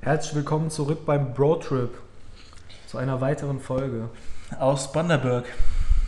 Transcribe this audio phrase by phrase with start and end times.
[0.00, 1.90] Herzlich willkommen zurück beim Bro-Trip.
[2.86, 4.08] Zu einer weiteren Folge.
[4.58, 5.44] Aus Banderberg.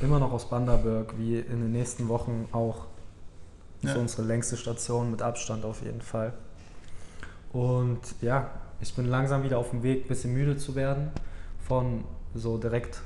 [0.01, 2.87] Immer noch aus Banderberg, wie in den nächsten Wochen auch.
[3.82, 4.03] Das ist Ja.
[4.03, 6.32] unsere längste Station mit Abstand auf jeden Fall.
[7.53, 8.50] Und ja,
[8.80, 11.11] ich bin langsam wieder auf dem Weg, ein bisschen müde zu werden.
[11.66, 12.04] Von
[12.34, 13.00] so direkt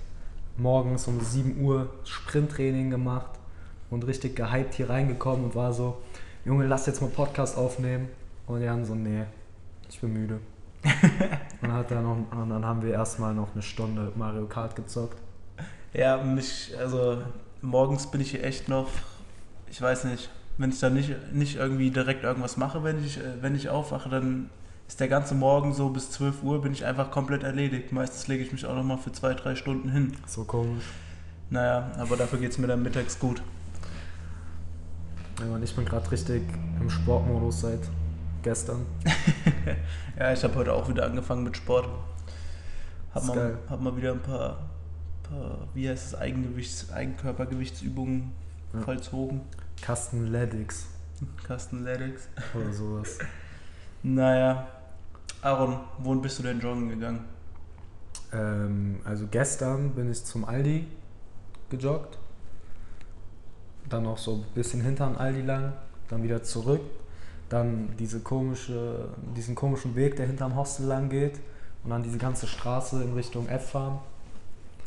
[0.56, 3.30] morgens um 7 Uhr Sprinttraining gemacht
[3.90, 6.00] und richtig gehypt hier reingekommen und war so,
[6.44, 8.08] Junge, lass jetzt mal Podcast aufnehmen.
[8.46, 9.24] Und Jan so, nee,
[9.88, 10.40] ich bin müde.
[11.62, 15.18] und, hat dann noch, und dann haben wir erstmal noch eine Stunde Mario Kart gezockt.
[15.92, 17.22] Ja, mich, also
[17.62, 18.88] morgens bin ich hier echt noch,
[19.70, 23.42] ich weiß nicht, wenn ich dann nicht, nicht irgendwie direkt irgendwas mache, wenn ich, äh,
[23.42, 24.50] wenn ich aufwache, dann
[24.86, 27.90] ist der ganze Morgen so bis 12 Uhr bin ich einfach komplett erledigt.
[27.92, 30.12] Meistens lege ich mich auch nochmal für zwei, drei Stunden hin.
[30.26, 30.84] So komisch.
[31.50, 33.42] Naja, aber dafür geht es mir dann mittags gut.
[35.40, 36.42] Ja, und ich bin gerade richtig
[36.80, 37.80] im Sportmodus seit
[38.44, 38.86] gestern.
[40.16, 41.88] Ja, ich habe heute auch wieder angefangen mit Sport.
[43.12, 43.58] Hab mal, geil.
[43.68, 44.58] hab mal wieder ein paar,
[45.24, 48.30] paar wie heißt es, Eigengewichts, Eigenkörpergewichtsübungen
[48.72, 48.80] Ja.
[48.82, 49.40] vollzogen.
[49.82, 50.86] Kastenledics
[51.44, 52.28] Kastenletics.
[52.54, 53.18] oder sowas.
[54.04, 54.68] Naja,
[55.42, 57.24] Aaron, wohin bist du denn joggen gegangen?
[58.32, 60.86] ähm, also gestern bin ich zum Aldi
[61.70, 62.18] gejoggt.
[63.88, 65.72] Dann noch so ein bisschen hinterm Aldi lang.
[66.08, 66.82] Dann wieder zurück.
[67.48, 71.40] Dann diese komische, diesen komischen Weg, der hinterm Hostel lang geht.
[71.84, 73.98] Und dann diese ganze Straße in Richtung F-Farm.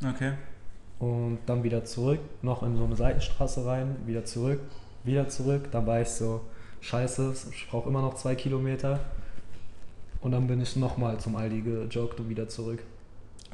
[0.03, 0.33] Okay.
[0.99, 4.59] Und dann wieder zurück, noch in so eine Seitenstraße rein, wieder zurück,
[5.03, 5.69] wieder zurück.
[5.71, 6.41] Dann war ich so,
[6.81, 8.99] scheiße, ich brauche immer noch zwei Kilometer.
[10.21, 12.79] Und dann bin ich nochmal zum Aldi gejoggt und wieder zurück.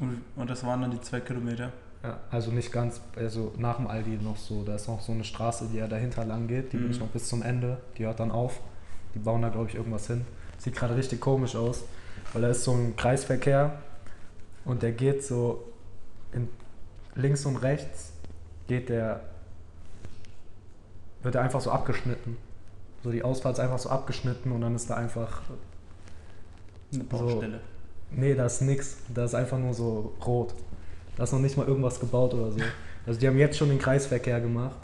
[0.00, 1.70] Und, und das waren dann die zwei Kilometer.
[2.02, 5.24] Ja, also nicht ganz, also nach dem Aldi noch so, da ist noch so eine
[5.24, 6.92] Straße, die ja dahinter lang geht, die bin Mhm.
[6.92, 8.60] ich noch bis zum Ende, die hört dann auf.
[9.14, 10.24] Die bauen da, glaube ich, irgendwas hin.
[10.58, 11.84] Sieht gerade richtig komisch aus,
[12.32, 13.78] weil da ist so ein Kreisverkehr
[14.64, 15.64] und der geht so
[16.32, 16.48] in
[17.14, 18.12] links und rechts
[18.66, 19.20] geht der,
[21.22, 22.36] wird er einfach so abgeschnitten.
[23.02, 25.42] So die Ausfahrt ist einfach so abgeschnitten und dann ist da einfach,
[26.92, 27.60] Eine Baustelle.
[28.10, 30.54] nee, da ist nix, da ist einfach nur so rot.
[31.16, 32.58] Da ist noch nicht mal irgendwas gebaut oder so.
[33.06, 34.76] Also die haben jetzt schon den Kreisverkehr gemacht,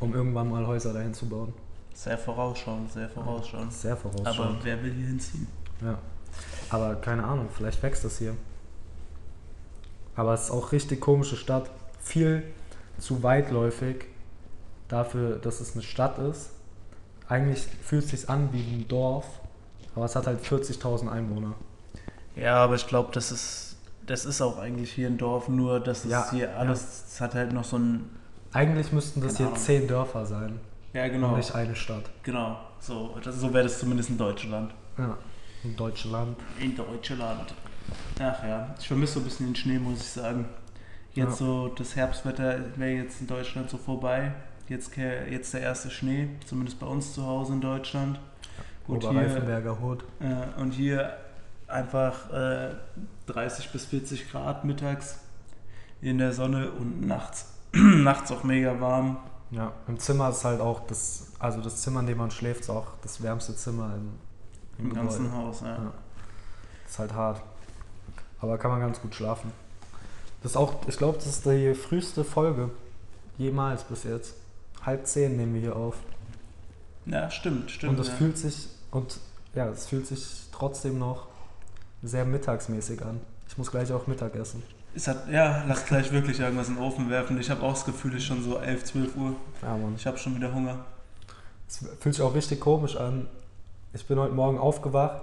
[0.00, 1.52] um irgendwann mal Häuser dahin zu bauen.
[1.94, 3.72] Sehr vorausschauend, sehr vorausschauend.
[3.72, 4.64] Sehr Aber vorausschauend.
[4.64, 5.46] wer will hier hinziehen?
[5.80, 5.98] Ja.
[6.70, 8.34] Aber keine Ahnung, vielleicht wächst das hier.
[10.16, 11.70] Aber es ist auch richtig komische Stadt.
[12.00, 12.42] Viel
[12.98, 14.06] zu weitläufig
[14.88, 16.50] dafür, dass es eine Stadt ist.
[17.28, 19.26] Eigentlich fühlt es sich an wie ein Dorf,
[19.94, 21.54] aber es hat halt 40.000 Einwohner.
[22.36, 23.76] Ja, aber ich glaube, das ist,
[24.06, 27.34] das ist auch eigentlich hier ein Dorf, nur dass es Ja, hier alles, es hat
[27.34, 28.10] halt noch so ein.
[28.52, 30.60] Eigentlich müssten das hier zehn Dörfer sein
[30.92, 31.36] Ja, genau.
[31.36, 32.10] nicht eine Stadt.
[32.22, 32.58] Genau.
[32.80, 34.74] So, das, so wäre das zumindest in Deutschland.
[34.98, 35.16] Ja,
[35.64, 36.36] in Deutschland.
[36.60, 37.54] In Deutschland.
[38.20, 40.46] Ach ja, ich vermisse so ein bisschen den Schnee, muss ich sagen.
[41.14, 41.46] Jetzt Ja.
[41.46, 44.32] so, das Herbstwetter wäre jetzt in Deutschland so vorbei.
[44.68, 48.18] Jetzt, jetzt der erste Schnee, zumindest bei uns zu Hause in Deutschland.
[48.86, 50.04] Und hier, Hut.
[50.20, 51.16] äh, und hier
[51.68, 52.70] einfach äh,
[53.26, 55.20] 30 bis 40 Grad mittags
[56.00, 59.18] in der Sonne und nachts, nachts auch mega warm.
[59.52, 62.70] Ja, im Zimmer ist halt auch das, also das Zimmer, in dem man schläft, ist
[62.70, 64.12] auch das wärmste Zimmer im,
[64.78, 65.68] Im ganzen Haus, ja.
[65.68, 65.92] Ja.
[66.88, 67.42] Ist halt hart.
[68.40, 69.52] Aber kann man ganz gut schlafen.
[70.42, 72.70] Das ist auch, ich glaube, das ist die früheste Folge
[73.36, 74.34] jemals bis jetzt.
[74.84, 75.96] Halb zehn nehmen wir hier auf.
[77.04, 77.92] Ja, stimmt, stimmt.
[77.92, 78.14] und es ja.
[78.14, 79.20] fühlt sich, und
[79.54, 81.26] ja, es fühlt sich trotzdem noch
[82.02, 83.20] sehr mittagsmäßig an.
[83.48, 84.62] Ich muss gleich auch Mittag essen.
[84.94, 87.40] Es hat, ja, lass gleich wirklich irgendwas in den Ofen werfen.
[87.40, 89.34] Ich habe auch das Gefühl, es ist schon so 11, 12 Uhr.
[89.62, 89.94] Ja, Mann.
[89.96, 90.84] Ich habe schon wieder Hunger.
[91.66, 93.26] Es fühlt sich auch richtig komisch an.
[93.94, 95.22] Ich bin heute Morgen aufgewacht,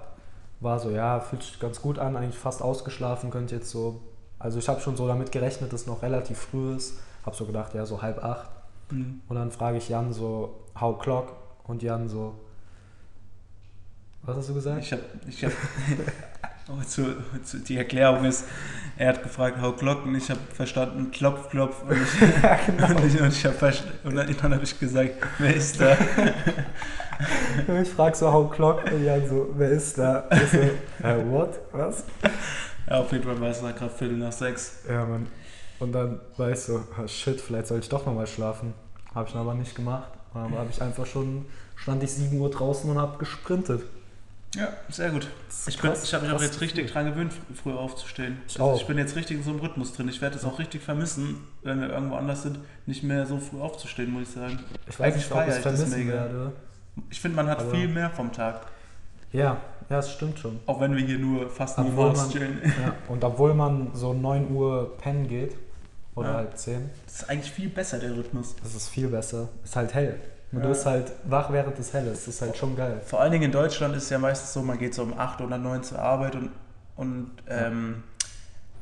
[0.59, 4.01] war so, ja, fühlt sich ganz gut an, eigentlich fast ausgeschlafen, könnte jetzt so,
[4.39, 6.99] also ich habe schon so damit gerechnet, dass es noch relativ früh ist.
[7.25, 8.49] Habe so gedacht, ja, so halb acht.
[8.89, 9.21] Hm.
[9.27, 11.35] Und dann frage ich Jan so, how clock?
[11.65, 12.33] Und Jan so,
[14.23, 14.81] was hast du gesagt?
[14.81, 16.47] Ich habe, ich habe, oh,
[16.87, 18.45] zu, zu, die Erklärung ist,
[18.97, 22.21] er hat gefragt, how clock, und ich habe verstanden, klopf, klopf, und ich,
[22.95, 25.97] und ich, und ich verstanden, und dann, dann habe ich gesagt, wer ist da?
[27.81, 28.81] Ich frage so, how clock?
[28.89, 30.25] Und Jan so, wer ist da?
[30.31, 31.59] Ich so, äh, what?
[31.73, 32.05] Was?
[32.89, 34.83] Ja, auf jeden Fall war es da gerade Viertel nach sechs.
[34.87, 35.27] Ja, Mann.
[35.79, 38.73] Und dann war ich so, ah, shit, vielleicht soll ich doch nochmal schlafen.
[39.13, 40.09] Habe ich aber nicht gemacht.
[40.33, 41.45] Und dann habe ich einfach schon,
[41.75, 43.83] stand ich 7 Uhr draußen und habe gesprintet.
[44.55, 45.27] Ja, sehr gut.
[45.67, 48.39] Ich, bin, krass, ich habe mich auch jetzt richtig dran gewöhnt, fr- früh aufzustehen.
[48.47, 50.09] Ich Also ich bin jetzt richtig in so einem Rhythmus drin.
[50.09, 52.57] Ich werde es auch richtig vermissen, wenn wir irgendwo anders sind,
[52.87, 54.59] nicht mehr so früh aufzustehen, muss ich sagen.
[54.89, 56.13] Ich weiß nicht, ob ich es vermissen mega.
[56.13, 56.51] werde.
[57.11, 58.61] Ich finde, man hat Aber- viel mehr vom Tag.
[59.31, 59.57] Ja, ja,
[59.89, 60.59] das stimmt schon.
[60.65, 62.59] Auch wenn wir hier nur fast nur man- chillen.
[62.83, 65.55] Ja, und obwohl man so 9 Uhr pennen geht,
[66.15, 66.35] oder Ja.
[66.37, 68.55] halt 10, Das ist eigentlich viel besser, der Rhythmus.
[68.63, 69.49] das ist viel besser.
[69.63, 70.19] Ist halt hell.
[70.51, 70.69] Und du Ja.
[70.69, 72.27] bist halt wach, während es hell ist.
[72.27, 73.01] Das ist halt schon geil.
[73.05, 75.41] Vor allen Dingen in Deutschland ist es ja meistens so, man geht so um 8
[75.41, 76.49] oder 9 zur Arbeit und,
[76.95, 78.03] und ähm,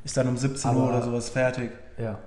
[0.03, 1.71] ist dann um 17 Uhr Aber- oder sowas fertig.
[1.97, 2.17] Ja.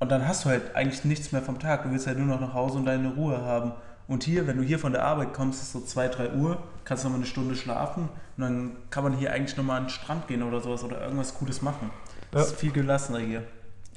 [0.00, 1.84] Und dann hast du halt eigentlich nichts mehr vom Tag.
[1.84, 3.72] Du willst halt nur noch nach Hause und deine Ruhe haben.
[4.08, 7.04] Und hier, wenn du hier von der Arbeit kommst, ist so 2, 3 Uhr, kannst
[7.04, 10.26] noch mal eine Stunde schlafen und dann kann man hier eigentlich nochmal an den Strand
[10.26, 11.90] gehen oder sowas oder irgendwas Cooles machen.
[12.32, 12.48] Das Ja.
[12.52, 13.42] ist viel gelassener hier.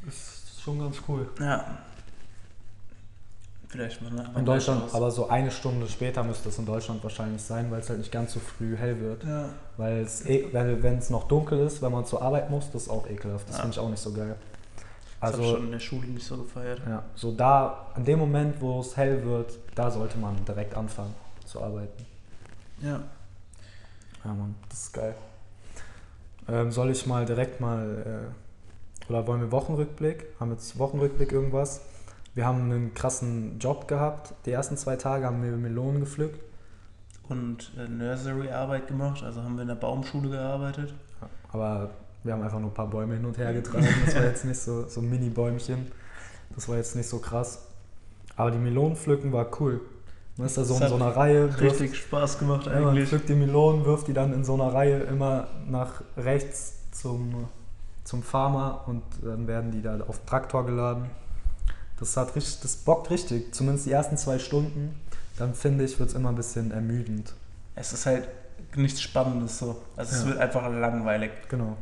[0.06, 1.28] Das ist schon ganz cool.
[1.40, 1.66] Ja.
[3.74, 7.42] Vielleicht mal nach In Deutschland, aber so eine Stunde später müsste es in Deutschland wahrscheinlich
[7.42, 9.24] sein, weil es halt nicht ganz so früh hell wird.
[9.24, 9.50] Ja.
[9.78, 12.90] Weil es, eh- wenn es noch dunkel ist, wenn man zur Arbeit muss, das ist
[12.90, 13.50] auch ekelhaft.
[13.50, 13.62] Das Ja.
[13.64, 14.36] finde ich auch nicht so geil.
[15.20, 16.82] Das habe ich Also, schon in der Schule nicht so gefeiert.
[16.88, 21.16] ja, so da, in dem Moment, wo es hell wird, da sollte man direkt anfangen
[21.44, 22.06] zu arbeiten.
[22.80, 23.02] Ja.
[24.24, 25.16] Ja, Mann, das ist geil.
[26.48, 28.30] Ähm, soll ich mal direkt mal,
[29.10, 30.28] äh, oder wollen wir Wochenrückblick?
[30.40, 31.82] Haben wir jetzt Wochenrückblick irgendwas?
[32.36, 34.34] Wir haben einen krassen Job gehabt.
[34.46, 36.40] Die ersten zwei Tage haben wir Melonen gepflückt.
[37.30, 40.94] Und äh, Nursery-Arbeit gemacht, also haben wir in der Baumschule gearbeitet.
[41.22, 41.90] Ja, Aber
[42.24, 43.88] wir haben einfach nur ein paar Bäume hin und her getragen.
[44.06, 45.88] Das war jetzt nicht so, so ein Mini-Bäumchen.
[46.56, 47.68] Das war jetzt nicht so krass.
[48.36, 49.80] Aber die Melonen pflücken war cool.
[50.38, 51.50] Man ist da so Das in so einer Reihe.
[51.50, 53.10] wirft- Richtig Spaß gemacht Ja, man eigentlich.
[53.10, 57.48] pflückt die Melonen, wirft die dann in so einer Reihe immer nach rechts zum,
[58.04, 61.06] zum Farmer und dann werden die da auf den Traktor geladen.
[62.04, 64.94] Das hat richtig, das bockt richtig, zumindest die ersten zwei Stunden.
[65.38, 67.34] Dann finde ich, wird es immer ein bisschen ermüdend.
[67.76, 68.28] Es ist halt
[68.76, 69.82] nichts Spannendes so.
[69.96, 70.28] Also es Ja.
[70.28, 71.32] wird einfach langweilig.
[71.48, 71.78] Genau.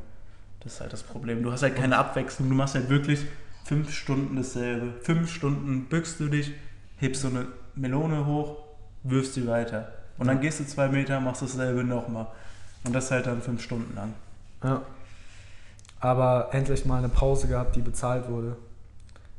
[0.59, 1.41] Das ist halt das Problem.
[1.41, 2.49] Du hast halt keine Abwechslung.
[2.49, 3.25] Du machst halt wirklich
[3.65, 4.93] fünf Stunden dasselbe.
[5.01, 6.53] Fünf Stunden bückst du dich,
[6.97, 8.57] hebst so eine Melone hoch,
[9.01, 9.91] wirfst sie weiter.
[10.19, 12.27] Und dann gehst du zwei Meter, machst dasselbe nochmal.
[12.83, 14.13] Und das halt dann fünf Stunden lang.
[14.63, 14.83] Ja.
[15.99, 18.55] Aber endlich mal eine Pause gehabt, die bezahlt wurde.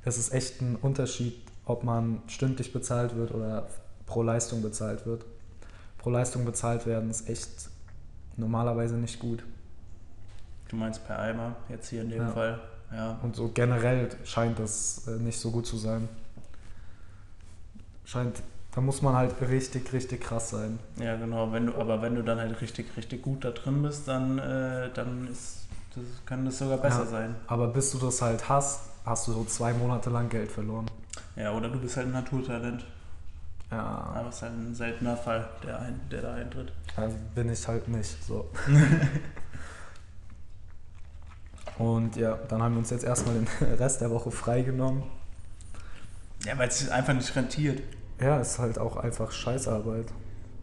[0.05, 1.35] Es ist echt ein Unterschied,
[1.65, 3.69] ob man stündlich bezahlt wird oder
[4.07, 5.25] pro Leistung bezahlt wird.
[5.99, 7.71] Pro Leistung bezahlt werden ist echt
[8.37, 9.45] normalerweise nicht gut.
[10.69, 12.29] Du meinst per Eimer, jetzt hier in dem Ja.
[12.29, 12.61] Fall.
[12.93, 13.19] Ja.
[13.23, 16.09] Und so generell scheint das äh, nicht so gut zu sein.
[18.05, 18.43] Scheint,
[18.75, 20.79] da muss man halt richtig, richtig krass sein.
[20.99, 21.53] Ja, genau.
[21.53, 24.91] Wenn du, aber wenn du dann halt richtig, richtig gut da drin bist, dann, äh,
[24.93, 25.59] dann ist,
[25.95, 27.07] das, kann das sogar besser Ja.
[27.07, 27.37] sein.
[27.47, 30.87] Aber bis du das halt hast, hast du so zwei Monate lang Geld verloren.
[31.37, 32.85] Ja, oder du bist halt ein Naturtalent.
[33.71, 36.73] Ja, Aber es ist halt ein seltener Fall, der, ein, der da eintritt.
[36.95, 38.51] also bin ich halt nicht so.
[41.79, 43.49] Und ja, dann haben wir uns jetzt erstmal den
[43.79, 45.03] Rest der Woche freigenommen.
[46.45, 47.81] Ja, weil es einfach nicht rentiert.
[48.21, 50.07] Ja, ist halt auch einfach Scheißarbeit.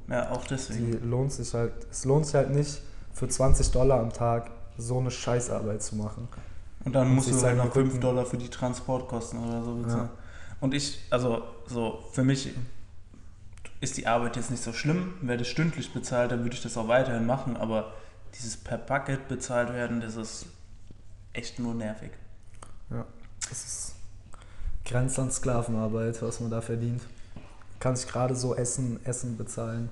[0.08, 1.10] Ja, auch Die deswegen.
[1.10, 2.82] lohnt sich halt, es lohnt sich halt nicht
[3.14, 6.28] für 20 Dollar am Tag so eine Scheißarbeit zu machen.
[6.86, 9.76] Und dann und musst du halt noch 5 Rücken- Dollar für die Transportkosten oder so
[9.76, 10.10] bezahlen.
[10.14, 10.58] Ja.
[10.62, 12.54] Und ich, also so, für mich
[13.82, 15.14] ist die Arbeit jetzt nicht so schlimm.
[15.22, 17.56] Wäre das stündlich bezahlt, dann würde ich das auch weiterhin machen.
[17.58, 17.94] Aber
[18.36, 20.46] dieses per Bucket bezahlt werden, das ist
[21.34, 22.12] echt nur nervig.
[22.90, 23.96] Das ist
[24.86, 27.02] grenzt an Sklavenarbeit, was man da verdient.
[27.80, 29.90] Kann sich gerade so Essen, Essen bezahlen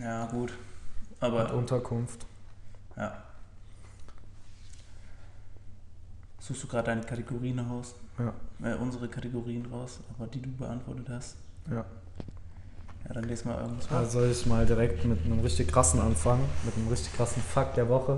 [0.00, 0.52] Ja, gut.
[1.20, 2.24] und Aber Unterkunft.
[2.96, 3.23] ja.
[6.46, 7.94] Suchst du gerade deine Kategorien raus?
[8.18, 11.36] Ja, Äh, unsere Kategorien raus, aber die du beantwortet hast.
[11.70, 11.86] ja.
[13.06, 13.98] Ja, dann lese mal irgendwas vor.
[13.98, 17.76] Also soll ich mal direkt mit einem richtig krassen anfangen, mit einem richtig krassen Fakt
[17.76, 18.16] der Woche.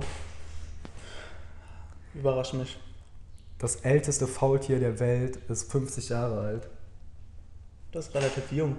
[2.14, 2.78] Überrasch mich.
[3.59, 6.68] Das älteste Faultier der Welt ist 50 Jahre alt.
[7.90, 8.76] Das ist relativ jung.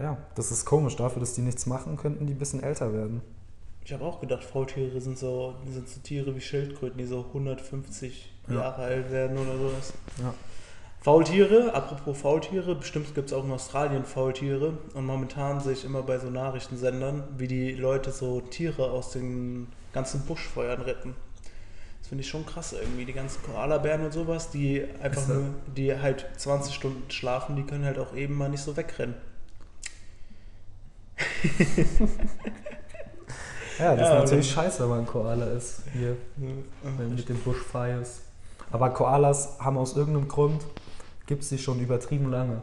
[0.00, 0.94] Ja, das ist komisch.
[0.96, 3.20] Dafür, dass die nichts machen, könnten die ein bisschen älter werden.
[3.88, 8.30] Ich habe auch gedacht, Faultiere sind so, sind so Tiere wie Schildkröten, die so 150
[8.46, 8.56] Ja.
[8.56, 9.94] Jahre alt werden oder sowas.
[10.18, 10.34] Ja.
[11.00, 14.76] Faultiere, apropos Faultiere, bestimmt gibt es auch in Australien Faultiere.
[14.92, 19.68] Und momentan sehe ich immer bei so Nachrichtensendern, wie die Leute so Tiere aus den
[19.94, 21.14] ganzen Buschfeuern retten.
[22.00, 23.06] Das finde ich schon krass irgendwie.
[23.06, 27.86] Die ganzen Koalabären und sowas, die einfach nur, die halt 20 Stunden schlafen, die können
[27.86, 29.14] halt auch eben mal nicht so wegrennen.
[33.78, 35.82] Ja, das Ja, ist natürlich scheiße, wenn man ein Koala ist.
[35.92, 36.16] Hier
[37.08, 38.20] mit den Bushfires.
[38.70, 40.62] Aber Koalas haben aus irgendeinem Grund,
[41.26, 42.60] gibt es die schon übertrieben lange.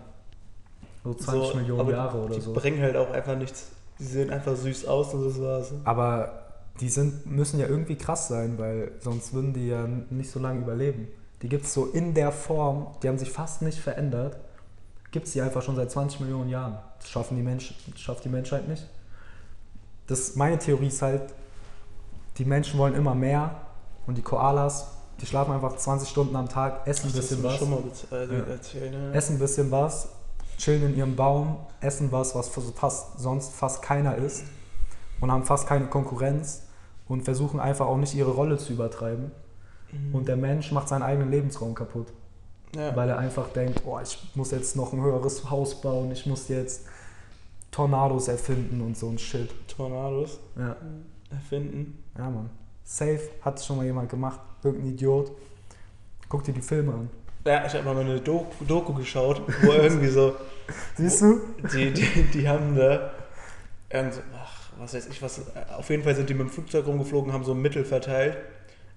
[1.04, 2.54] So 20 So, Millionen Jahre oder die so.
[2.54, 3.68] bringen halt auch einfach nichts.
[4.00, 5.72] Die sehen einfach süß aus und das war's.
[5.86, 6.44] Aber
[6.80, 10.60] die sind, müssen ja irgendwie krass sein, weil sonst würden die ja nicht so lange
[10.62, 11.08] überleben.
[11.42, 14.38] Die gibt es so in der Form, die haben sich fast nicht verändert.
[15.12, 16.78] Gibt es die einfach schon seit 20 Millionen Jahren.
[17.00, 18.86] Das schaffen die Mensch, das schafft die Menschheit nicht.
[20.08, 21.22] Das, meine Theorie ist halt,
[22.38, 23.56] die Menschen wollen immer mehr
[24.08, 24.88] und die Koalas,
[25.22, 27.80] die schlafen einfach 20 Stunden am Tag, essen ein bisschen was, schon mal
[28.12, 28.44] äh, Ja.
[28.46, 28.92] erzählt.
[28.92, 29.14] Ne?
[29.14, 30.10] essen ein bisschen was,
[30.58, 34.44] chillen in ihrem Baum, essen was, was fast, sonst fast keiner isst
[35.22, 36.64] und haben fast keine Konkurrenz
[37.08, 39.32] und versuchen einfach auch nicht ihre Rolle zu übertreiben.
[39.92, 40.16] Mhm.
[40.16, 42.08] Und der Mensch macht seinen eigenen Lebensraum kaputt,
[42.76, 42.96] ja.
[42.96, 46.48] weil er einfach denkt, oh, ich muss jetzt noch ein höheres Haus bauen, ich muss
[46.50, 46.82] jetzt
[47.75, 49.50] Tornados erfinden und so ein Shit.
[49.67, 50.77] Tornados Ja,
[51.29, 52.01] erfinden.
[52.17, 52.50] ja Mann.
[52.86, 55.32] Safe, hat schon mal jemand gemacht, irgendein Idiot.
[56.29, 57.10] Guck dir die Filme an.
[57.46, 60.36] Ja, ich habe mal eine Doku, Doku geschaut, wo irgendwie so,
[60.96, 61.41] Siehst du?
[61.74, 63.12] die, die, die haben da,
[63.89, 65.41] irgend ach, was weiß ich, was,
[65.77, 68.38] auf jeden Fall sind die mit dem Flugzeug rumgeflogen, haben so Mittel verteilt.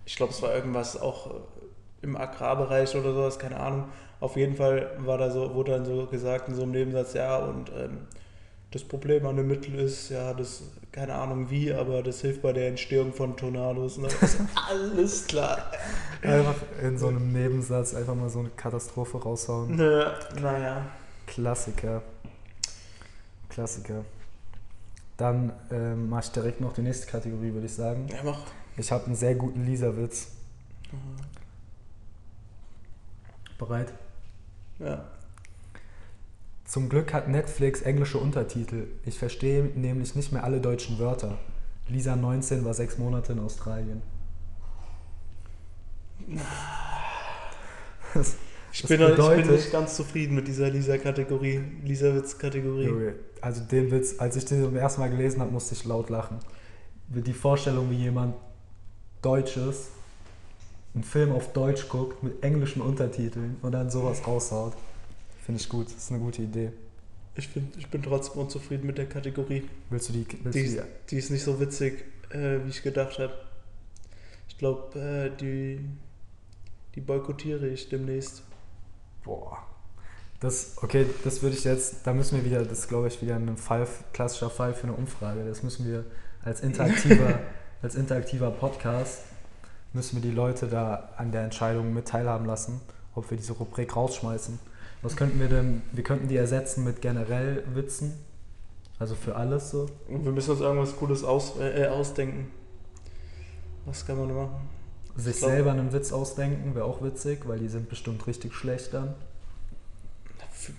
[0.07, 1.35] Ich glaube, es war irgendwas auch
[2.01, 3.87] im Agrarbereich oder sowas, keine Ahnung.
[4.21, 7.39] Auf jeden Fall war da so, wurde dann so gesagt in so einem Nebensatz, ja,
[7.39, 8.07] und ähm,
[8.71, 12.53] das Problem an dem Mittel ist, ja, das, keine Ahnung wie, aber das hilft bei
[12.53, 13.97] der Entstehung von Tornados.
[13.97, 15.73] Und dann ist alles klar.
[16.23, 19.75] Einfach in so einem Nebensatz einfach mal so eine Katastrophe raushauen.
[19.77, 20.87] Na, naja.
[21.27, 22.03] Klassiker.
[23.49, 24.05] Klassiker.
[25.17, 28.07] Dann ähm, mache ich direkt noch die nächste Kategorie, würde ich sagen.
[28.09, 28.41] Ja, mach.
[28.77, 30.29] Ich habe einen sehr guten Lisa-Witz.
[33.59, 33.93] Bereit?
[34.79, 35.05] Ja.
[36.69, 38.89] Zum Glück hat Netflix englische Untertitel.
[39.07, 41.39] Ich verstehe nämlich nicht mehr alle deutschen Wörter.
[41.89, 44.03] Lisa 19 war sechs Monate in Australien.
[48.15, 48.37] Das,
[48.73, 53.13] Ich Das bin, noch- ich bin bedeutet- nicht ganz zufrieden mit dieser Lisa-Kategorie, Lisa-Witz-Kategorie.
[53.43, 56.39] Also den Witz, als ich den zum ersten Mal gelesen habe, musste ich laut lachen.
[57.09, 58.35] Die Vorstellung, wie jemand
[59.23, 59.89] Deutsches
[60.95, 64.73] einen Film auf Deutsch guckt mit englischen Untertiteln und dann sowas raushaut,
[65.49, 65.87] finde ich gut.
[65.87, 66.73] Das ist eine gute Idee.
[67.35, 69.67] Ich, bin, ich bin trotzdem unzufrieden mit der Kategorie.
[69.89, 70.27] Willst du die?
[70.43, 73.33] Willst Die, die die ist nicht so witzig, äh, wie ich gedacht habe.
[74.47, 75.81] Ich glaube, äh, die,
[76.95, 78.43] die boykottiere ich demnächst.
[79.25, 79.57] Boah.
[80.41, 83.37] Das, okay, das würde ich jetzt, da müssen wir wieder, das ist, glaube ich wieder
[83.37, 85.47] ein Fall, klassischer Fall für eine Umfrage.
[85.47, 86.05] Das müssen wir
[86.45, 87.39] als interaktiver,
[87.83, 89.23] als interaktiver Podcast,
[89.95, 92.83] müssen wir die Leute da an der Entscheidung mit teilhaben lassen,
[93.15, 94.68] ob wir diese Rubrik rausschmeißen.
[95.03, 98.15] Was könnten wir denn, wir könnten die ersetzen mit generell Witzen,
[98.99, 99.87] also für alles so.
[100.09, 102.51] Und wir müssen uns irgendwas Cooles aus, äh, äh, ausdenken.
[103.87, 104.69] Was kann man machen?
[105.17, 108.55] Sich Ich glaub- selber einen Witz ausdenken wäre auch witzig, weil die sind bestimmt richtig
[108.55, 109.15] schlecht dann.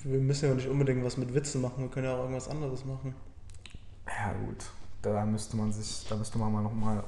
[0.04, 2.84] Wir müssen ja nicht unbedingt was mit Witzen machen, wir können ja auch irgendwas anderes
[2.86, 3.16] machen.
[4.06, 4.66] Ja gut,
[5.02, 7.04] da müsste man sich, da müsste man mal nochmal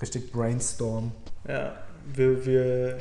[0.00, 1.12] richtig brainstormen.
[1.46, 1.74] Ja,
[2.14, 2.98] wir, wir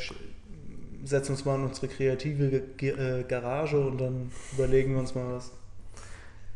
[1.04, 5.52] setzen uns mal in unsere kreative äh, Garage und dann überlegen wir uns mal was.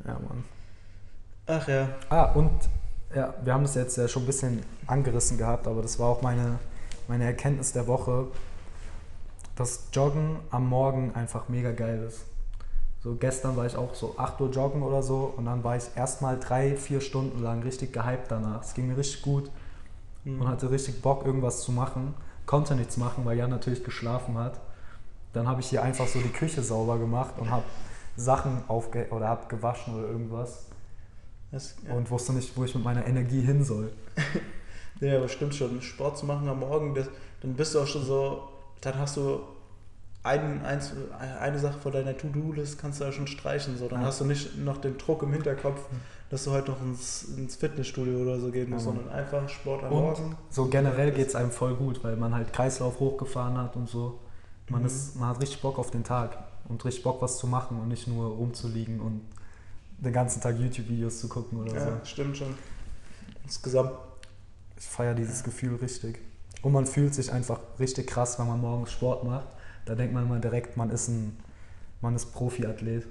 [0.06, 0.44] Ja, Mann.
[1.48, 2.52] Ach ja, Ah, und
[3.16, 6.22] ja, wir haben das jetzt ja schon ein bisschen angerissen gehabt, aber das war auch
[6.22, 6.60] meine,
[7.08, 8.28] meine Erkenntnis der Woche,
[9.56, 12.26] dass Joggen am Morgen einfach mega geil ist.
[13.02, 15.84] So gestern war ich auch so 8 Uhr joggen oder so und dann war ich
[15.96, 18.64] erstmal drei, vier Stunden lang richtig gehypt danach.
[18.64, 19.52] Es ging mir richtig gut
[20.24, 20.42] Hm.
[20.42, 22.16] und hatte richtig Bock, irgendwas zu machen.
[22.46, 24.60] Konnte nichts machen, weil Jan natürlich geschlafen hat.
[25.34, 27.64] Dann habe ich hier einfach so die Küche sauber gemacht und habe
[28.16, 30.66] Sachen aufge oder habe gewaschen oder irgendwas
[31.52, 31.94] Das, ja.
[31.94, 33.92] und wusste nicht, wo ich mit meiner Energie hin soll.
[35.02, 35.82] ja, aber stimmt schon.
[35.82, 37.08] Sport zu machen am Morgen, das,
[37.42, 38.48] dann bist du auch schon so,
[38.82, 39.42] dann hast du
[40.26, 40.92] ein, eins,
[41.40, 43.78] eine Sache von deiner To-Do-List, kannst du ja schon streichen.
[43.78, 43.88] So.
[43.88, 44.08] Dann Ja.
[44.08, 45.80] hast du nicht noch den Druck im Hinterkopf,
[46.30, 49.04] dass du heute noch ins, ins Fitnessstudio oder so gehen musst, Ja, Mann.
[49.04, 50.38] sondern einfach Sport am Und Morgen.
[50.50, 54.20] so generell geht es einem voll gut, weil man halt Kreislauf hochgefahren hat und so.
[54.70, 54.88] Man, Mhm.
[54.88, 57.88] ist, man hat richtig Bock auf den Tag und richtig Bock, was zu machen und
[57.88, 59.22] nicht nur rumzuliegen und
[60.00, 61.76] den ganzen Tag YouTube-Videos zu gucken oder so.
[61.78, 62.56] Ja, stimmt schon.
[63.44, 63.92] Insgesamt
[64.78, 66.20] Ich feiere dieses Gefühl richtig.
[66.62, 69.48] Und man fühlt sich einfach richtig krass, wenn man morgens Sport macht.
[69.86, 71.38] Da denkt man immer direkt, man ist ein
[72.02, 73.08] man ist Profiathlet.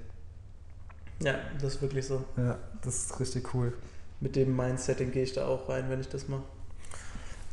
[1.21, 2.23] Ja, das ist wirklich so.
[2.37, 3.73] Ja, das ist richtig cool.
[4.21, 6.43] Mit dem Mindsetting gehe ich da auch rein, wenn ich das mache.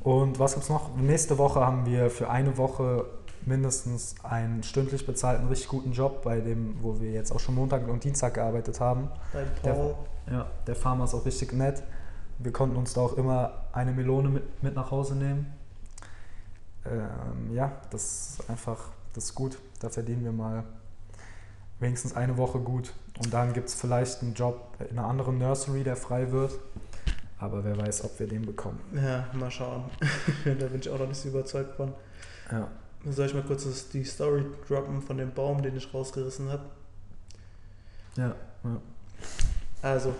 [0.00, 0.96] Und was gibt's noch?
[0.96, 3.06] Nächste Woche haben wir für eine Woche
[3.46, 7.88] mindestens einen stündlich bezahlten, richtig guten Job, bei dem, wo wir jetzt auch schon Montag
[7.88, 9.08] und Dienstag gearbeitet haben.
[9.32, 9.94] Bei Der- Paul.
[10.30, 11.82] Ja, der Farmer ist auch richtig nett.
[12.38, 15.52] Wir konnten uns da auch immer eine Melone mit, mit nach Hause nehmen.
[16.86, 19.59] Ähm, ja, das ist einfach, das ist gut.
[19.81, 20.64] Da verdienen wir mal
[21.81, 22.92] wenigstens eine Woche gut.
[23.19, 26.52] Und dann gibt es vielleicht einen Job in einer anderen Nursery, der frei wird.
[27.38, 28.81] Aber wer weiß, ob wir den bekommen.
[28.95, 29.85] Ja, mal schauen.
[30.45, 31.92] da bin ich auch noch nicht so überzeugt von.
[32.50, 32.69] Ja.
[33.11, 36.62] Soll ich mal kurz das, die Story droppen von dem Baum, den ich rausgerissen habe?
[38.16, 38.81] Ja, ja.
[39.83, 40.14] Also,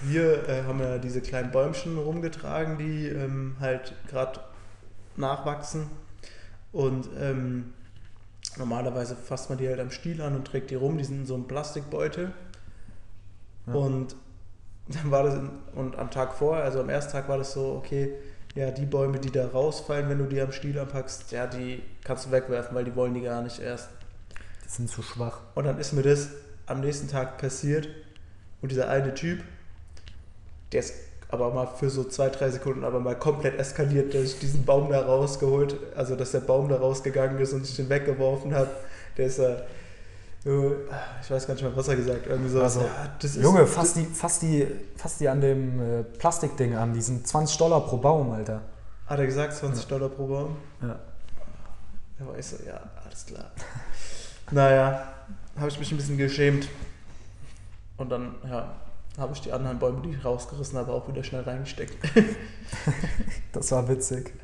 [0.00, 4.40] wir äh, haben ja diese kleinen Bäumchen rumgetragen, die ähm, halt gerade
[5.16, 5.90] nachwachsen.
[6.72, 7.74] Und ähm,
[8.58, 10.98] normalerweise fasst man die halt am Stiel an und trägt die rum.
[10.98, 12.32] Die sind in so einem Plastikbeutel.
[13.66, 13.72] Ja.
[13.74, 14.16] Und
[14.88, 17.74] dann war das, in, und am Tag vorher, also am ersten Tag war das so,
[17.74, 18.14] okay,
[18.54, 22.26] ja, die Bäume, die da rausfallen, wenn du die am Stiel anpackst, ja, die kannst
[22.26, 23.90] du wegwerfen, weil die wollen die gar nicht erst.
[24.64, 25.40] Die sind zu schwach.
[25.54, 26.30] Und dann ist mir das
[26.66, 27.88] am nächsten Tag passiert
[28.60, 29.42] und dieser eine Typ,
[30.72, 30.94] der ist
[31.28, 34.90] aber mal für so zwei, drei Sekunden aber mal komplett eskaliert, dass ich diesen Baum
[34.90, 38.70] da rausgeholt, also dass der Baum da rausgegangen ist und ich den weggeworfen habe.
[39.16, 39.56] Der ist ja,
[40.44, 42.26] ich weiß gar nicht mehr, was er gesagt hat.
[42.26, 44.66] Irgendwie so, Also, ja, das ist, Junge, fass die, fass, die,
[44.96, 46.94] fass die an dem äh, Plastikding an.
[46.94, 48.62] Die sind 20 Dollar pro Baum, Alter.
[49.06, 50.56] Hat er gesagt, 20 Dollar pro Baum?
[50.80, 50.98] Ja.
[52.18, 53.50] Da war ich so, ja, alles klar.
[54.50, 55.12] naja,
[55.56, 56.68] habe ich mich ein bisschen geschämt.
[57.96, 58.74] Und dann, ja,
[59.18, 61.96] habe ich die anderen Bäume, die ich rausgerissen habe, auch wieder schnell reingesteckt.
[63.52, 64.34] Das war witzig.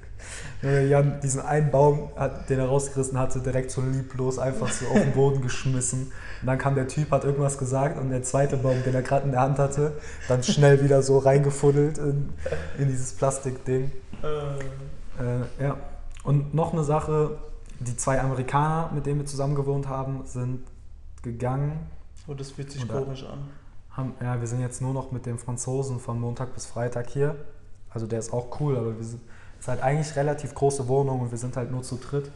[0.62, 2.08] Äh, Jan, diesen einen Baum,
[2.48, 6.10] den er rausgerissen hatte, direkt so lieblos einfach so auf den Boden geschmissen.
[6.40, 9.26] Und dann kam der Typ, hat irgendwas gesagt und der zweite Baum, den er gerade
[9.26, 9.92] in der Hand hatte,
[10.26, 12.32] dann schnell wieder so reingefuddelt in,
[12.78, 13.92] in dieses Plastikding.
[14.22, 15.76] Äh, ja.
[16.22, 17.36] Und noch eine Sache,
[17.80, 20.62] die zwei Amerikaner, mit denen wir zusammen gewohnt haben, sind
[21.22, 21.90] gegangen.
[22.26, 23.50] Und das fühlt sich komisch an.
[23.96, 27.36] Haben, ja, wir sind jetzt nur noch mit dem Franzosen von Montag bis Freitag hier.
[27.90, 29.22] Also der ist auch cool, aber wir sind,
[29.58, 32.30] ist halt eigentlich relativ große Wohnung und wir sind halt nur zu dritt.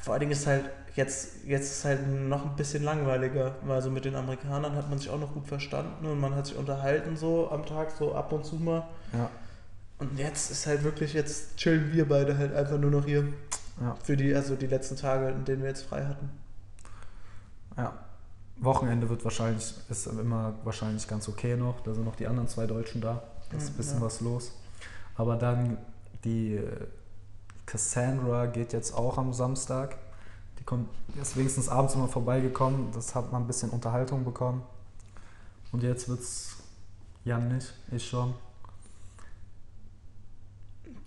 [0.00, 3.90] Vor allen Dingen ist halt, jetzt, jetzt ist halt noch ein bisschen langweiliger, weil so
[3.90, 7.16] mit den Amerikanern hat man sich auch noch gut verstanden und man hat sich unterhalten
[7.16, 8.86] so am Tag, so ab und zu mal.
[9.12, 9.28] Ja.
[9.98, 13.24] Und jetzt ist halt wirklich, jetzt chillen wir beide halt einfach nur noch hier.
[13.80, 13.96] Ja.
[14.02, 16.30] Für die, also die letzten Tage, in denen wir jetzt frei hatten.
[17.76, 17.92] Ja.
[18.64, 21.80] Wochenende wird wahrscheinlich, ist immer wahrscheinlich ganz okay noch.
[21.82, 23.22] Da sind noch die anderen zwei Deutschen da.
[23.50, 24.00] Da ist ein Mhm, bisschen ja.
[24.00, 24.52] was los.
[25.16, 25.78] Aber dann
[26.24, 26.86] die äh,
[27.66, 29.96] Cassandra geht jetzt auch am Samstag.
[30.58, 30.88] Die kommt,
[31.20, 32.92] ist wenigstens abends immer vorbeigekommen.
[32.92, 34.62] Das hat man ein bisschen Unterhaltung bekommen.
[35.72, 36.56] Und jetzt wird's
[37.24, 38.34] Jan nicht, ich schon.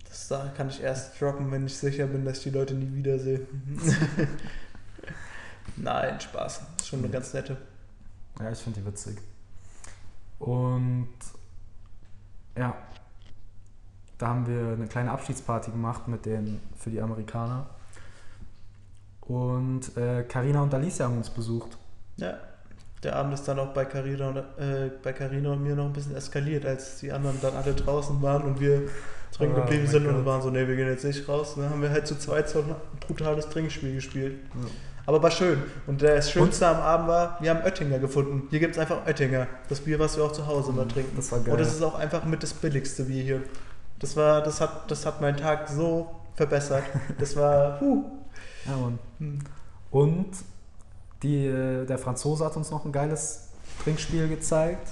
[0.08, 2.92] Das da kann ich erst droppen, wenn ich sicher bin, dass ich die Leute nie
[2.94, 3.40] wiedersehe.
[5.76, 6.60] Nein, Spaß.
[6.86, 7.56] Ist schon eine ganz nette.
[8.38, 9.18] Ja, ich finde die witzig.
[10.38, 11.08] Und
[12.56, 12.76] ja,
[14.18, 17.66] da haben wir eine kleine Abschiedsparty gemacht mit den für die Amerikaner.
[19.22, 21.76] Und äh, Carina und Alicia haben uns besucht.
[22.18, 22.38] Ja.
[23.02, 25.92] Der Abend ist dann auch bei Carina und, äh, bei Carina und mir noch ein
[25.92, 28.82] bisschen eskaliert, als die anderen dann alle draußen waren und wir
[29.36, 30.24] drin Oh geblieben mein sind und Gott.
[30.24, 31.54] waren so, ne, wir gehen jetzt nicht raus.
[31.56, 34.38] Dann haben wir halt zu zweit so ein brutales Trinkspiel gespielt.
[35.06, 35.62] Aber war schön.
[35.86, 38.48] Und das Schönste am Abend war, wir haben Oettinger gefunden.
[38.50, 39.46] Hier gibt es einfach Oettinger.
[39.68, 41.14] Das Bier, was wir auch zu Hause immer trinken.
[41.16, 41.52] Das war geil.
[41.52, 43.42] Und das ist auch einfach mit das billigste Bier hier.
[44.00, 46.82] Das war, das hat, das hat meinen Tag so verbessert.
[47.18, 48.04] Das war, huh.
[48.66, 48.98] Ja, Mann.
[49.18, 49.38] Hm.
[49.90, 50.26] Und
[51.22, 53.48] die, äh, der Franzose hat uns noch ein geiles
[53.84, 54.88] Trinkspiel gezeigt.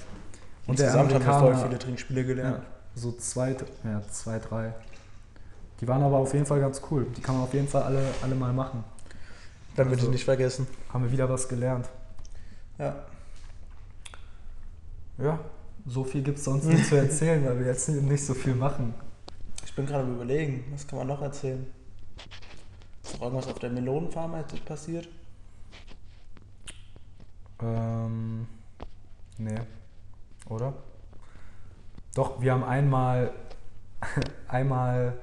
[0.65, 2.63] Und der Insgesamt haben wir voll viele Trinkspiele Ja, gelernt.
[2.95, 3.51] so zwei,
[3.83, 4.73] ja, zwei, drei.
[5.81, 7.05] Die waren aber auf jeden Fall ganz cool.
[7.15, 8.83] Die kann man auf jeden Fall alle, alle mal machen.
[9.75, 10.67] Damit Also- ich nicht vergessen.
[10.91, 11.89] Haben wir wieder was gelernt.
[12.77, 12.95] Ja.
[15.17, 15.39] Ja,
[15.85, 18.93] so viel gibt es sonst nicht zu erzählen, weil wir jetzt nicht so viel machen.
[19.65, 21.65] Ich bin gerade am überlegen, was kann man noch erzählen?
[23.03, 24.33] Ist noch irgendwas auf der Melonenfarm
[24.65, 25.07] passiert?
[27.61, 28.47] Ähm,
[29.37, 29.59] nee,
[30.49, 30.73] oder?
[32.13, 33.31] Doch, wir haben einmal,
[34.47, 35.17] einmal,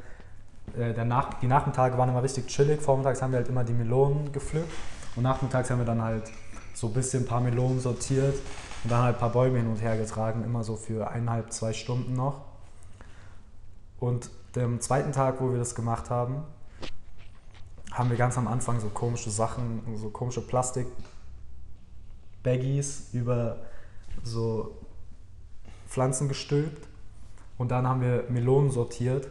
[0.76, 2.80] der Nach die Nachmittage waren immer richtig chillig.
[2.80, 4.72] Vormittags haben wir halt immer die Melonen gepflückt
[5.16, 6.30] und nachmittags haben wir dann halt
[6.74, 8.35] so ein bisschen ein paar Melonen sortiert
[8.82, 11.72] und dann halt ein paar Bäume hin und her getragen, immer so für eineinhalb, zwei
[11.72, 12.40] Stunden noch.
[14.00, 16.42] Und dem zweiten Tag, wo wir das gemacht haben,
[17.92, 20.87] haben wir ganz am Anfang so komische Sachen, so komische Plastik
[22.42, 23.58] Baggies über
[24.24, 24.76] so
[25.87, 26.88] Pflanzen gestülpt
[27.58, 29.30] und dann haben wir Melonen sortiert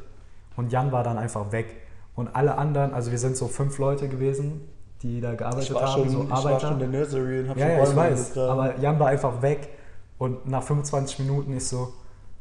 [0.56, 1.76] und Jan war dann einfach weg.
[2.16, 4.68] Und alle anderen, also wir sind so fünf Leute gewesen,
[5.02, 7.50] die da gearbeitet Ich war, haben, schon, so ich war schon in der Nursery und
[7.50, 9.70] hab ja, schon ja, ich weiß, aber Jan war einfach weg
[10.18, 11.94] und nach 25 Minuten ist so,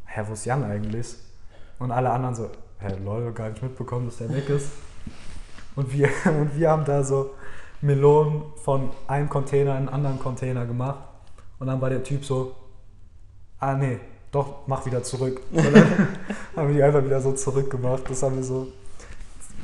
[0.06, 1.16] hä, wo ist Jan eigentlich?
[1.78, 4.70] Und alle anderen so, hä, lol, gar nicht mitbekommen, dass der weg ist.
[5.76, 7.30] Und wir, und wir haben da so
[7.80, 10.98] Melonen von einem Container in einen anderen Container gemacht.
[11.58, 12.54] Und dann war der Typ so,
[13.58, 13.98] ah nee,
[14.32, 15.40] doch, mach wieder zurück.
[15.50, 15.74] Und dann
[16.56, 18.08] haben wir die einfach wieder so zurückgemacht.
[18.08, 18.68] Das haben wir so,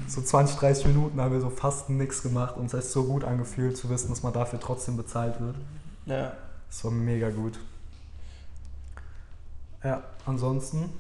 [0.09, 2.57] so 20, 30 Minuten haben wir so fast nichts gemacht.
[2.57, 5.57] Und es hat sich so gut angefühlt zu wissen, dass man dafür trotzdem bezahlt wird.
[6.07, 6.33] ja.
[6.69, 7.59] Das war mega gut.
[9.85, 10.91] Ja, ansonsten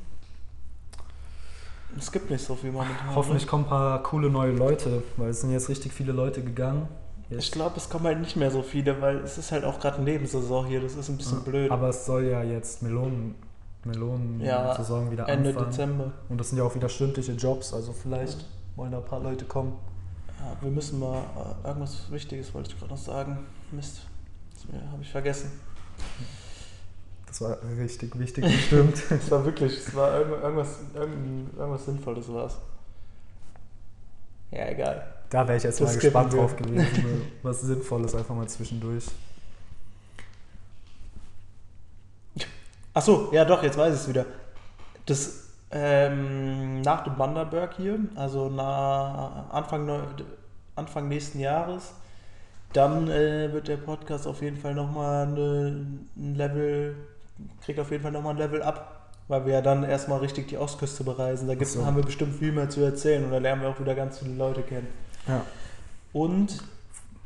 [1.98, 3.14] Es gibt nicht so viel momentan.
[3.14, 6.88] hoffentlich kommen ein paar coole neue Leute, weil es sind jetzt richtig viele Leute gegangen.
[7.29, 9.81] Ich Jetzt, glaube, es kommen halt nicht mehr so viele, weil es ist halt auch
[9.81, 10.81] gerade Nebensaison hier.
[10.81, 11.70] Das ist ein bisschen blöd.
[11.72, 13.35] aber es soll ja jetzt Melonen,
[13.87, 14.77] Melonen Ja,
[15.11, 15.70] wieder Ende anfangen.
[15.70, 16.12] Dezember.
[16.29, 18.44] Und das sind ja auch wieder stündliche Jobs, also vielleicht
[18.77, 19.72] wollen da ein paar Leute kommen.
[20.38, 21.22] Ja, wir müssen mal
[21.64, 23.38] äh, irgendwas Wichtiges wollte ich gerade noch sagen.
[23.72, 24.03] Mist,
[24.55, 25.51] das habe ich vergessen.
[27.27, 29.03] Das war richtig wichtig bestimmt.
[29.11, 32.59] Es war wirklich, es war irgend- irgendwas, irgend- irgendwas Sinnvolles war's.
[34.51, 35.07] Ja, egal.
[35.31, 36.87] Da wäre ich jetzt Das mal gespannt drauf gewesen.
[37.42, 39.07] Was Sinnvolles einfach mal zwischendurch.
[42.97, 44.25] Achso, ja doch, jetzt weiß ich es wieder.
[45.05, 49.87] Das ähm, nach dem Wanderberg hier, also na, Anfang,
[50.77, 51.93] Anfang nächsten Jahres,
[52.73, 56.97] dann äh, wird der Podcast auf jeden Fall nochmal ein Level,
[57.63, 60.57] kriegt auf jeden Fall nochmal ein Level ab, weil wir ja dann erstmal richtig die
[60.57, 61.49] Ostküste bereisen.
[61.49, 61.87] Da gibt's, Ach so.
[61.87, 64.35] haben wir bestimmt viel mehr zu erzählen und da lernen wir auch wieder ganz viele
[64.37, 64.89] Leute kennen.
[65.29, 65.43] Ja.
[66.15, 66.65] Und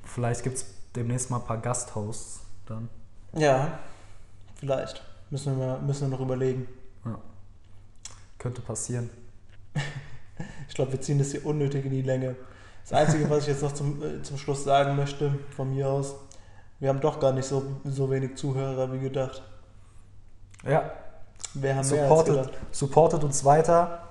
[0.03, 2.89] Vielleicht gibt es demnächst mal ein paar Gasthosts dann.
[3.35, 3.79] ja,
[4.57, 5.05] vielleicht.
[5.31, 6.67] Müssen wir, mal, müssen wir noch überlegen.
[8.39, 9.11] Könnte passieren.
[10.69, 12.35] Ich glaube, wir ziehen das hier unnötig in die Länge.
[12.85, 16.15] Das Einzige, was ich jetzt noch zum, äh, zum Schluss sagen möchte, von mir aus,
[16.79, 19.43] wir haben doch gar nicht so, so wenig Zuhörer wie gedacht.
[20.65, 20.93] Ja,
[21.53, 22.53] Wir haben mehr als supportet, gedacht.
[22.71, 24.09] supportet uns weiter.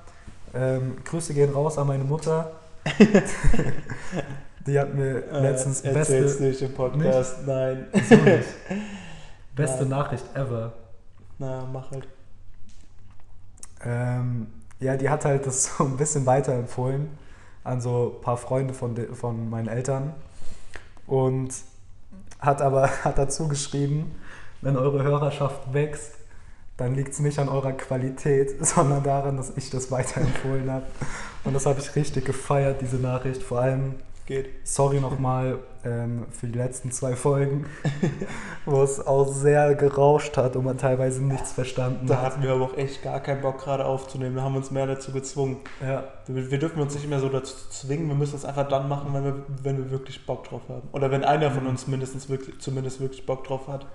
[0.54, 2.52] Ähm, Grüße gehen raus an meine Mutter.
[4.68, 7.38] Die hat mir Äh, letztens erzähl's beste, nicht im Podcast.
[7.48, 7.88] Nein.
[8.08, 8.48] so nicht.
[9.56, 9.90] beste Nein.
[9.90, 10.74] Nachricht ever.
[11.40, 12.08] Na, mach halt.
[13.84, 14.48] Ähm,
[14.80, 17.10] ja, die hat halt das so ein bisschen weiterempfohlen
[17.64, 20.14] an so ein paar Freunde von, von meinen Eltern
[21.08, 21.54] und
[22.40, 24.16] hat aber hat dazu geschrieben,
[24.62, 26.16] wenn eure Hörerschaft wächst,
[26.78, 30.86] dann liegt es nicht an eurer Qualität, sondern daran, dass ich das weiterempfohlen habe.
[31.46, 33.44] Und das habe ich richtig gefeiert, diese Nachricht.
[33.44, 33.96] Vor allem,
[34.30, 34.50] Geht.
[34.64, 37.66] sorry nochmal ähm, für die letzten zwei Folgen,
[38.66, 42.26] wo es auch sehr gerauscht hat und man teilweise nichts verstanden Da hat.
[42.26, 44.36] hatten wir aber auch echt gar keinen Bock gerade aufzunehmen.
[44.36, 45.58] Da haben wir uns mehr dazu gezwungen.
[45.82, 48.08] Ja, Wir, wir dürfen uns nicht mehr so dazu zwingen.
[48.08, 50.88] Wir müssen es einfach dann machen, wenn wir, wenn wir wirklich Bock drauf haben.
[50.92, 53.88] Oder wenn einer von uns mindestens wirklich, zumindest wirklich Bock drauf hat,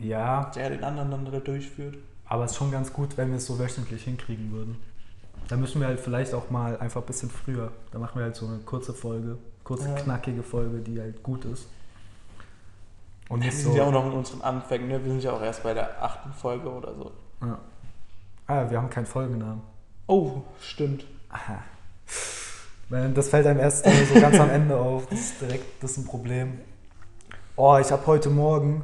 [0.00, 1.98] ja der den anderen dann da durchführt.
[2.28, 4.76] Aber es ist schon ganz gut, wenn wir es so wöchentlich hinkriegen würden.
[5.48, 7.70] Da müssen wir halt vielleicht auch mal einfach ein bisschen früher.
[7.92, 9.94] Da machen wir halt so eine kurze Folge, kurze, Ja.
[9.94, 11.68] knackige Folge, die halt gut ist.
[13.28, 13.76] Und Wir sind so.
[13.76, 15.02] ja auch noch in unseren Anfängen, ne?
[15.04, 17.10] Wir sind ja auch erst bei der achten Folge oder so.
[17.42, 17.58] Ja.
[18.46, 19.62] Ah, wir haben keinen Folgennamen.
[20.06, 21.04] Oh, stimmt.
[21.30, 21.58] Aha.
[23.14, 25.06] Das fällt einem erst so ganz am Ende auf.
[25.08, 26.60] Das ist direkt das ist ein Problem.
[27.56, 28.82] Oh, ich habe heute Morgen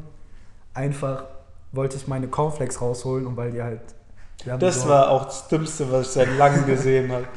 [0.74, 1.24] einfach,
[1.70, 3.80] wollte ich meine Cornflakes rausholen und weil die halt.
[4.58, 7.24] Das so, war auch das Dümmste, was ich seit langem gesehen habe.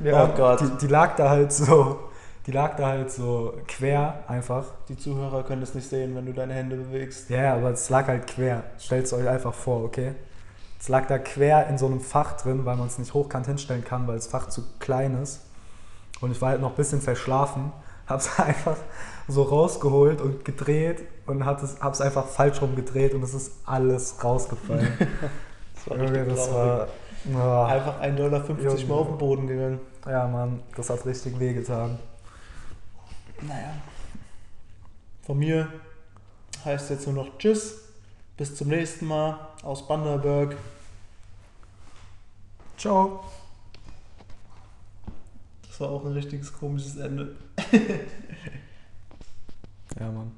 [0.00, 0.60] Ja, Oh Gott.
[0.60, 1.98] Die, die lag da halt so,
[2.46, 4.64] die lag da halt so quer einfach.
[4.88, 7.28] Die Zuhörer können es nicht sehen, wenn du deine Hände bewegst.
[7.30, 8.62] Ja, aber es lag halt quer.
[8.78, 10.14] Stellt es euch einfach vor, okay?
[10.78, 13.84] Es lag da quer in so einem Fach drin, weil man es nicht hochkant hinstellen
[13.84, 15.40] kann, weil das Fach zu klein ist.
[16.20, 17.72] Und ich war halt noch ein bisschen verschlafen,
[18.06, 18.76] hab's einfach
[19.26, 24.92] so rausgeholt und gedreht und hab's einfach falsch rum gedreht und es ist alles rausgefallen.
[25.88, 26.88] Das war richtig das war.
[27.34, 27.66] ah.
[27.66, 29.80] Einfach 1,50 Dollar mal auf den Boden gegangen.
[30.06, 31.98] ja, Mann, das hat richtig wehgetan.
[33.42, 33.74] Naja.
[35.22, 35.72] Von mir
[36.64, 37.84] heißt jetzt nur noch Tschüss.
[38.36, 40.56] Bis zum nächsten Mal aus Banderberg.
[42.76, 43.24] Ciao.
[45.66, 47.34] Das war auch ein richtiges komisches Ende.
[49.98, 50.30] Ja, Mann.